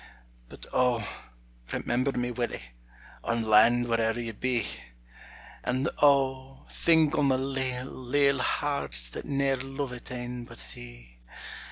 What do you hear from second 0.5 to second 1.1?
O,